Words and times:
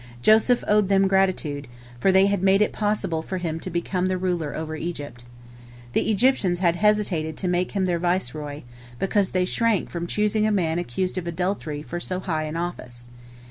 Joseph 0.23 0.63
owed 0.67 0.89
them 0.89 1.07
gratitude, 1.07 1.67
for 1.99 2.11
they 2.11 2.25
had 2.25 2.41
made 2.41 2.63
it 2.63 2.73
possible 2.73 3.21
for 3.21 3.37
him 3.37 3.59
to 3.59 3.69
become 3.69 4.07
the 4.07 4.17
ruler 4.17 4.55
over 4.55 4.75
Egypt. 4.75 5.25
The 5.93 6.09
Egyptians 6.09 6.57
had 6.57 6.75
hesitated 6.77 7.37
to 7.37 7.47
make 7.47 7.73
him 7.73 7.85
their 7.85 7.99
viceroy, 7.99 8.63
because 8.97 9.29
they 9.29 9.45
shrank 9.45 9.91
from 9.91 10.07
choosing 10.07 10.47
a 10.47 10.51
man 10.51 10.79
accused 10.79 11.19
of 11.19 11.27
adultery 11.27 11.83
for 11.83 11.99
so 11.99 12.19
high 12.19 12.45
an 12.45 12.57
office. 12.57 13.05